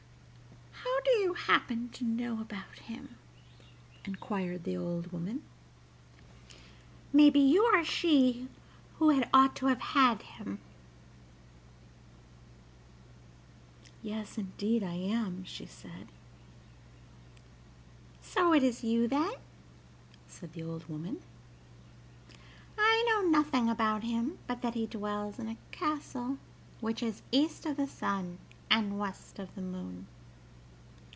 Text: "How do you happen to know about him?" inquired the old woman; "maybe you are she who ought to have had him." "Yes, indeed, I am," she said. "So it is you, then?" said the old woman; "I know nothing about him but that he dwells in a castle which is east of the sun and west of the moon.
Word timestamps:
"How 0.83 1.05
do 1.05 1.11
you 1.27 1.33
happen 1.33 1.89
to 1.89 2.03
know 2.03 2.39
about 2.41 2.79
him?" 2.79 3.15
inquired 4.05 4.63
the 4.63 4.77
old 4.77 5.11
woman; 5.11 5.43
"maybe 7.11 7.39
you 7.39 7.63
are 7.63 7.83
she 7.83 8.47
who 8.97 9.11
ought 9.33 9.55
to 9.57 9.65
have 9.67 9.79
had 9.81 10.21
him." 10.21 10.59
"Yes, 14.03 14.37
indeed, 14.37 14.83
I 14.83 14.93
am," 14.93 15.43
she 15.43 15.65
said. 15.65 16.07
"So 18.21 18.53
it 18.53 18.61
is 18.63 18.83
you, 18.83 19.07
then?" 19.07 19.31
said 20.27 20.53
the 20.53 20.63
old 20.63 20.87
woman; 20.87 21.21
"I 22.77 23.03
know 23.07 23.27
nothing 23.27 23.69
about 23.69 24.03
him 24.03 24.37
but 24.47 24.61
that 24.61 24.75
he 24.75 24.85
dwells 24.85 25.39
in 25.39 25.47
a 25.47 25.57
castle 25.71 26.37
which 26.79 27.01
is 27.01 27.21
east 27.31 27.65
of 27.65 27.77
the 27.77 27.87
sun 27.87 28.37
and 28.69 28.99
west 28.99 29.39
of 29.39 29.53
the 29.55 29.61
moon. 29.63 30.07